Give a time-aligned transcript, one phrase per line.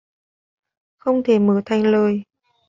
[0.97, 2.23] Không thể mở thành lời